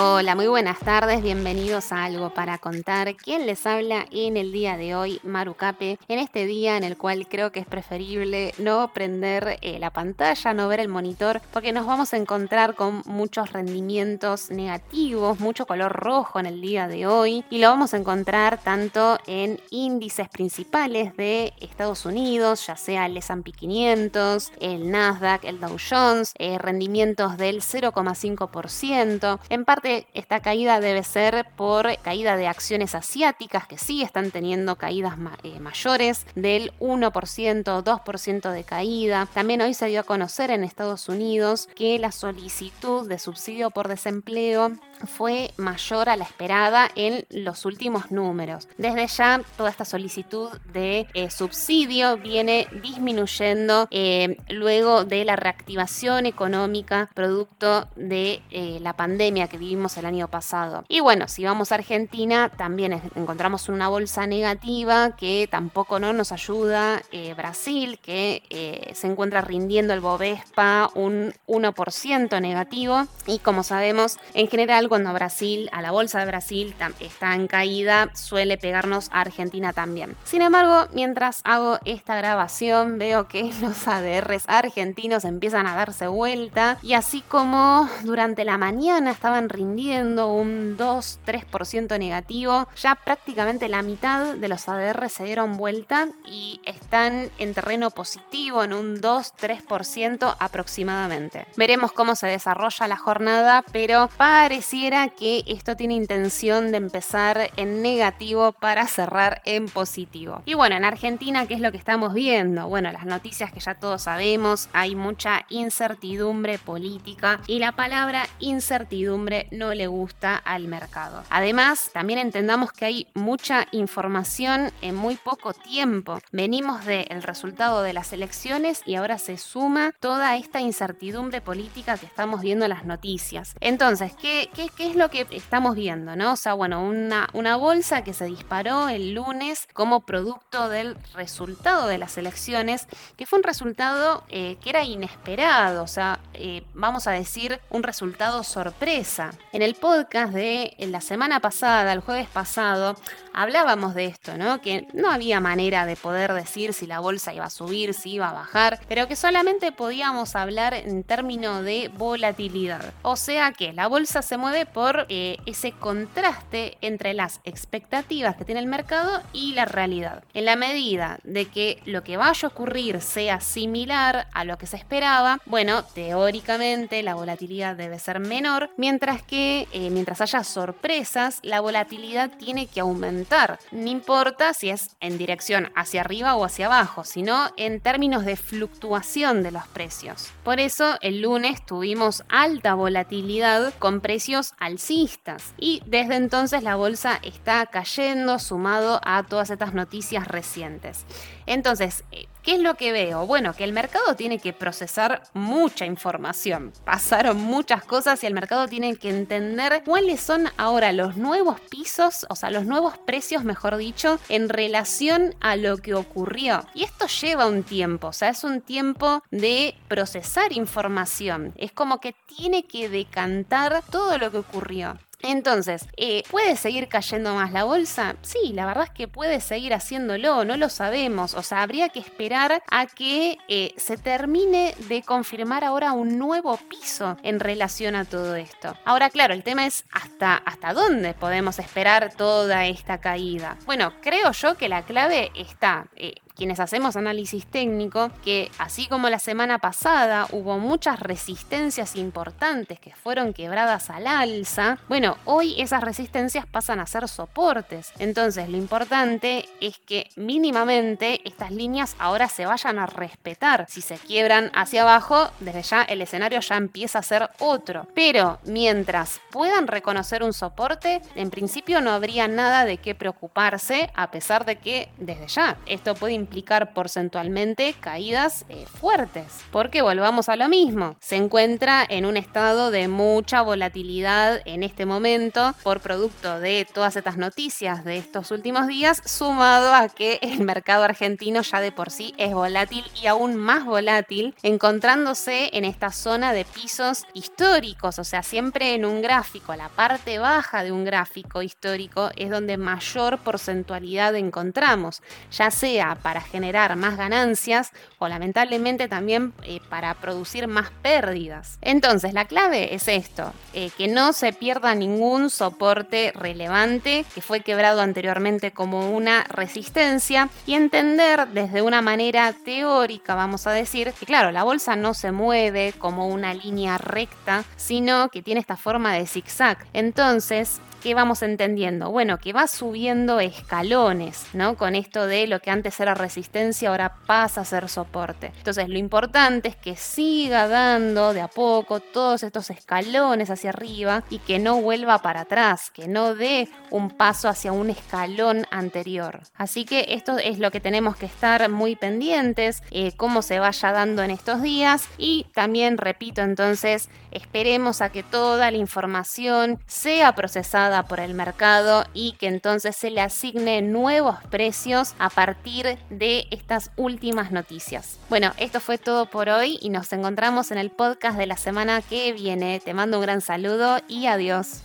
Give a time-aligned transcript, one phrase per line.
[0.00, 3.16] Hola, muy buenas tardes, bienvenidos a Algo para Contar.
[3.16, 5.18] ¿Quién les habla en el día de hoy?
[5.24, 9.90] Marucape, en este día en el cual creo que es preferible no prender eh, la
[9.90, 15.66] pantalla, no ver el monitor, porque nos vamos a encontrar con muchos rendimientos negativos, mucho
[15.66, 20.28] color rojo en el día de hoy, y lo vamos a encontrar tanto en índices
[20.28, 26.56] principales de Estados Unidos, ya sea el S&P 500, el Nasdaq, el Dow Jones, eh,
[26.56, 33.78] rendimientos del 0,5%, en parte esta caída debe ser por caída de acciones asiáticas que
[33.78, 39.28] sí están teniendo caídas eh, mayores del 1%, 2% de caída.
[39.32, 43.88] También hoy se dio a conocer en Estados Unidos que la solicitud de subsidio por
[43.88, 44.72] desempleo
[45.06, 48.68] fue mayor a la esperada en los últimos números.
[48.78, 56.26] Desde ya, toda esta solicitud de eh, subsidio viene disminuyendo eh, luego de la reactivación
[56.26, 58.42] económica producto de
[58.80, 60.84] la pandemia que vivimos el año pasado.
[60.88, 66.32] Y bueno, si vamos a Argentina, también encontramos una bolsa negativa que tampoco no nos
[66.32, 67.00] ayuda.
[67.12, 73.06] Eh, Brasil, que eh, se encuentra rindiendo el Bovespa un 1% negativo.
[73.26, 78.10] Y como sabemos, en general, cuando Brasil, a la bolsa de Brasil está en caída,
[78.14, 80.16] suele pegarnos a Argentina también.
[80.24, 86.78] Sin embargo, mientras hago esta grabación, veo que los ADRs argentinos empiezan a darse vuelta.
[86.82, 92.68] Y así como durante la mañana estaban rindiendo un 2-3% negativo.
[92.80, 98.64] Ya prácticamente la mitad de los ADR se dieron vuelta y están en terreno positivo
[98.64, 101.46] en un 2-3% aproximadamente.
[101.56, 107.82] Veremos cómo se desarrolla la jornada, pero pareciera que esto tiene intención de empezar en
[107.82, 110.42] negativo para cerrar en positivo.
[110.44, 112.68] Y bueno, en Argentina, ¿qué es lo que estamos viendo?
[112.68, 119.48] Bueno, las noticias que ya todos sabemos, hay mucha incertidumbre política y la palabra incertidumbre
[119.58, 121.24] no le gusta al mercado.
[121.30, 126.18] Además, también entendamos que hay mucha información en muy poco tiempo.
[126.32, 132.06] Venimos del resultado de las elecciones y ahora se suma toda esta incertidumbre política que
[132.06, 133.54] estamos viendo en las noticias.
[133.60, 134.48] Entonces, ¿qué,
[134.78, 136.12] es lo que estamos viendo?
[136.30, 141.86] O sea, bueno, una, una bolsa que se disparó el lunes como producto del resultado
[141.86, 142.86] de las elecciones,
[143.16, 147.82] que fue un resultado eh, que era inesperado, o sea, eh, vamos a decir un
[147.82, 149.30] resultado sorpresa.
[149.50, 152.96] En el podcast de la semana pasada, el jueves pasado,
[153.32, 154.60] hablábamos de esto, ¿no?
[154.60, 158.28] Que no había manera de poder decir si la bolsa iba a subir, si iba
[158.28, 162.92] a bajar, pero que solamente podíamos hablar en términos de volatilidad.
[163.00, 168.44] O sea que la bolsa se mueve por eh, ese contraste entre las expectativas que
[168.44, 170.24] tiene el mercado y la realidad.
[170.34, 174.66] En la medida de que lo que vaya a ocurrir sea similar a lo que
[174.66, 181.38] se esperaba, bueno, teóricamente la volatilidad debe ser menor, mientras que eh, mientras haya sorpresas,
[181.42, 183.58] la volatilidad tiene que aumentar.
[183.72, 188.36] No importa si es en dirección hacia arriba o hacia abajo, sino en términos de
[188.36, 190.30] fluctuación de los precios.
[190.44, 197.18] Por eso el lunes tuvimos alta volatilidad con precios alcistas y desde entonces la bolsa
[197.22, 201.04] está cayendo sumado a todas estas noticias recientes.
[201.48, 203.26] Entonces, eh, ¿qué es lo que veo?
[203.26, 206.74] Bueno, que el mercado tiene que procesar mucha información.
[206.84, 212.26] Pasaron muchas cosas y el mercado tiene que entender cuáles son ahora los nuevos pisos,
[212.28, 216.66] o sea, los nuevos precios, mejor dicho, en relación a lo que ocurrió.
[216.74, 221.54] Y esto lleva un tiempo, o sea, es un tiempo de procesar información.
[221.56, 224.98] Es como que tiene que decantar todo lo que ocurrió.
[225.22, 228.16] Entonces, eh, ¿puede seguir cayendo más la bolsa?
[228.22, 231.34] Sí, la verdad es que puede seguir haciéndolo, no lo sabemos.
[231.34, 236.56] O sea, habría que esperar a que eh, se termine de confirmar ahora un nuevo
[236.56, 238.76] piso en relación a todo esto.
[238.84, 243.56] Ahora, claro, el tema es hasta, hasta dónde podemos esperar toda esta caída.
[243.66, 249.10] Bueno, creo yo que la clave está eh, quienes hacemos análisis técnico, que así como
[249.10, 255.82] la semana pasada hubo muchas resistencias importantes que fueron quebradas al alza, bueno, hoy esas
[255.82, 257.92] resistencias pasan a ser soportes.
[257.98, 263.66] Entonces lo importante es que mínimamente estas líneas ahora se vayan a respetar.
[263.68, 267.88] Si se quiebran hacia abajo, desde ya el escenario ya empieza a ser otro.
[267.96, 274.12] Pero mientras puedan reconocer un soporte, en principio no habría nada de qué preocuparse, a
[274.12, 276.27] pesar de que desde ya esto puede implicar
[276.74, 282.88] porcentualmente caídas eh, fuertes, porque volvamos a lo mismo, se encuentra en un estado de
[282.88, 289.02] mucha volatilidad en este momento por producto de todas estas noticias de estos últimos días,
[289.04, 293.64] sumado a que el mercado argentino ya de por sí es volátil y aún más
[293.64, 299.68] volátil, encontrándose en esta zona de pisos históricos, o sea, siempre en un gráfico, la
[299.68, 306.76] parte baja de un gráfico histórico es donde mayor porcentualidad encontramos, ya sea para generar
[306.76, 311.58] más ganancias o lamentablemente también eh, para producir más pérdidas.
[311.60, 317.40] Entonces, la clave es esto, eh, que no se pierda ningún soporte relevante que fue
[317.40, 324.06] quebrado anteriormente como una resistencia y entender desde una manera teórica, vamos a decir, que
[324.06, 328.94] claro, la bolsa no se mueve como una línea recta, sino que tiene esta forma
[328.94, 329.66] de zigzag.
[329.72, 331.90] Entonces, ¿qué vamos entendiendo?
[331.90, 334.56] Bueno, que va subiendo escalones, ¿no?
[334.56, 338.32] Con esto de lo que antes era resistencia, ahora pasa a ser soporte.
[338.38, 344.04] Entonces, lo importante es que siga dando de a poco todos estos escalones hacia arriba
[344.10, 349.20] y que no vuelva para atrás, que no dé un paso hacia un escalón anterior.
[349.36, 353.72] Así que esto es lo que tenemos que estar muy pendientes, eh, cómo se vaya
[353.72, 360.14] dando en estos días y también, repito, entonces, esperemos a que toda la información sea
[360.14, 366.26] procesada por el mercado y que entonces se le asigne nuevos precios a partir de
[366.30, 367.98] estas últimas noticias.
[368.08, 371.82] Bueno, esto fue todo por hoy y nos encontramos en el podcast de la semana
[371.82, 372.60] que viene.
[372.60, 374.60] Te mando un gran saludo y adiós.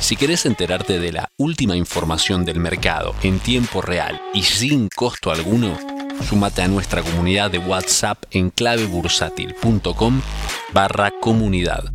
[0.00, 5.30] Si querés enterarte de la última información del mercado en tiempo real y sin costo
[5.30, 5.78] alguno,
[6.28, 10.20] sumate a nuestra comunidad de WhatsApp en clavebursátil.com
[10.74, 11.94] barra comunidad